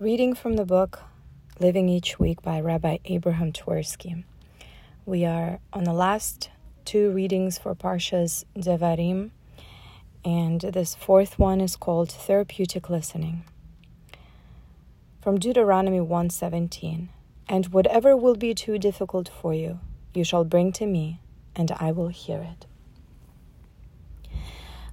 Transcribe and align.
Reading 0.00 0.34
from 0.34 0.54
the 0.54 0.64
book 0.64 1.02
Living 1.58 1.90
Each 1.90 2.18
Week 2.18 2.40
by 2.40 2.58
Rabbi 2.58 2.96
Abraham 3.04 3.52
Twerski. 3.52 4.24
We 5.04 5.26
are 5.26 5.60
on 5.74 5.84
the 5.84 5.92
last 5.92 6.48
two 6.86 7.10
readings 7.10 7.58
for 7.58 7.74
Parshas 7.74 8.46
Devarim, 8.56 9.28
and 10.24 10.62
this 10.62 10.94
fourth 10.94 11.38
one 11.38 11.60
is 11.60 11.76
called 11.76 12.10
Therapeutic 12.10 12.88
Listening. 12.88 13.44
From 15.20 15.38
Deuteronomy 15.38 16.00
1:17, 16.00 17.10
and 17.46 17.66
whatever 17.66 18.16
will 18.16 18.36
be 18.36 18.54
too 18.54 18.78
difficult 18.78 19.28
for 19.28 19.52
you, 19.52 19.80
you 20.14 20.24
shall 20.24 20.44
bring 20.44 20.72
to 20.72 20.86
me, 20.86 21.20
and 21.54 21.70
I 21.72 21.92
will 21.92 22.08
hear 22.08 22.40
it. 22.40 22.64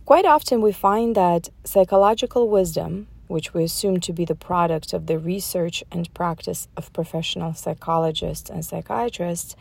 Quite 0.04 0.26
often, 0.26 0.60
we 0.60 0.74
find 0.74 1.16
that 1.16 1.48
psychological 1.64 2.50
wisdom, 2.50 3.08
which 3.28 3.54
we 3.54 3.64
assume 3.64 4.00
to 4.00 4.14
be 4.14 4.26
the 4.26 4.36
product 4.36 4.94
of 4.94 5.06
the 5.06 5.20
research 5.20 5.84
and 5.92 6.14
practice 6.14 6.68
of 6.76 6.94
professional 6.94 7.54
psychologists 7.54 8.50
and 8.50 8.66
psychiatrists, 8.66 9.56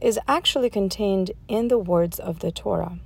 is 0.00 0.18
actually 0.28 0.70
contained 0.70 1.30
in 1.48 1.68
the 1.68 1.78
words 1.78 2.18
of 2.18 2.40
the 2.40 2.52
Torah. 2.52 2.98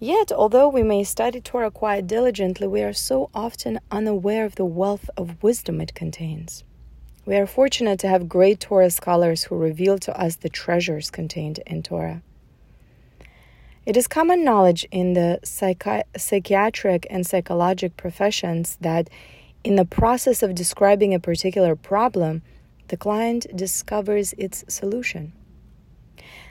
Yet, 0.00 0.30
although 0.30 0.68
we 0.68 0.82
may 0.82 1.02
study 1.02 1.40
Torah 1.40 1.72
quite 1.72 2.06
diligently, 2.06 2.68
we 2.68 2.82
are 2.82 2.92
so 2.92 3.30
often 3.34 3.80
unaware 3.90 4.44
of 4.44 4.54
the 4.54 4.64
wealth 4.64 5.10
of 5.16 5.42
wisdom 5.42 5.80
it 5.80 5.94
contains. 5.94 6.62
We 7.26 7.36
are 7.36 7.46
fortunate 7.46 7.98
to 8.00 8.08
have 8.08 8.28
great 8.28 8.60
Torah 8.60 8.90
scholars 8.90 9.44
who 9.44 9.56
reveal 9.56 9.98
to 9.98 10.18
us 10.18 10.36
the 10.36 10.48
treasures 10.48 11.10
contained 11.10 11.58
in 11.66 11.82
Torah. 11.82 12.22
It 13.88 13.96
is 13.96 14.06
common 14.06 14.44
knowledge 14.44 14.86
in 14.90 15.14
the 15.14 15.40
psychi- 15.42 16.02
psychiatric 16.14 17.06
and 17.08 17.26
psychologic 17.26 17.96
professions 17.96 18.76
that 18.82 19.08
in 19.64 19.76
the 19.76 19.86
process 19.86 20.42
of 20.42 20.54
describing 20.54 21.14
a 21.14 21.18
particular 21.18 21.74
problem, 21.74 22.42
the 22.88 22.98
client 22.98 23.46
discovers 23.56 24.34
its 24.36 24.62
solution. 24.68 25.32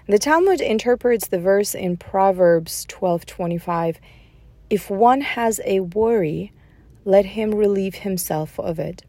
The 0.08 0.18
Talmud 0.18 0.62
interprets 0.62 1.28
the 1.28 1.38
verse 1.38 1.76
in 1.76 1.98
Proverbs 1.98 2.86
12:25, 2.88 4.00
"If 4.72 4.90
one 4.90 5.22
has 5.22 5.62
a 5.64 5.82
worry, 5.82 6.52
let 7.06 7.38
him 7.38 7.54
relieve 7.54 7.98
himself 7.98 8.60
of 8.60 8.80
it." 8.80 9.04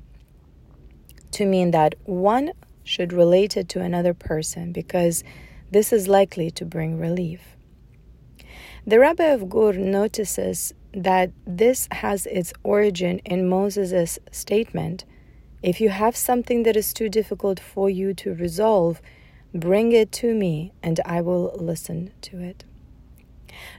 To 1.31 1.47
mean 1.47 1.71
that 1.71 1.95
one 2.05 2.53
should 2.85 3.15
relate 3.15 3.57
it 3.57 3.71
to 3.71 3.81
another 3.81 4.13
person 4.13 4.71
because 4.71 5.25
this 5.71 5.95
is 5.95 6.09
likely 6.09 6.51
to 6.51 6.67
bring 6.67 6.99
relief. 6.99 7.55
The 8.87 9.01
Rabbi 9.01 9.25
of 9.25 9.49
Gur 9.49 9.73
notices 9.73 10.73
that 10.93 11.33
this 11.47 11.89
has 11.91 12.27
its 12.27 12.53
origin 12.63 13.19
in 13.25 13.49
Moses' 13.49 14.19
statement 14.31 15.05
If 15.63 15.81
you 15.81 15.89
have 15.89 16.17
something 16.17 16.63
that 16.63 16.77
is 16.77 16.95
too 16.95 17.09
difficult 17.09 17.59
for 17.59 17.91
you 17.91 18.15
to 18.15 18.35
resolve, 18.35 19.03
bring 19.53 19.91
it 19.93 20.13
to 20.13 20.33
me, 20.33 20.73
and 20.83 21.01
I 21.05 21.21
will 21.21 21.53
listen 21.59 22.13
to 22.23 22.39
it. 22.39 22.65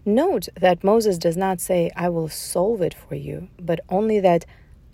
Note 0.05 0.50
that 0.59 0.83
Moses 0.83 1.17
does 1.17 1.38
not 1.38 1.61
say, 1.61 1.89
I 1.95 2.09
will 2.09 2.27
solve 2.27 2.81
it 2.81 2.94
for 2.94 3.16
you, 3.16 3.47
but 3.58 3.80
only 3.88 4.20
that 4.20 4.45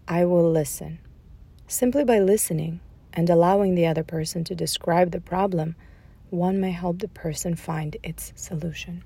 I 0.08 0.26
will 0.26 0.50
listen. 0.50 1.00
Simply 1.68 2.04
by 2.04 2.20
listening 2.20 2.80
and 3.12 3.30
allowing 3.30 3.74
the 3.74 3.88
other 3.88 4.04
person 4.04 4.44
to 4.44 4.56
describe 4.56 5.10
the 5.12 5.20
problem, 5.20 5.76
one 6.30 6.60
may 6.60 6.72
help 6.72 7.00
the 7.00 7.08
person 7.08 7.56
find 7.56 7.98
its 8.04 8.32
solution. 8.36 9.04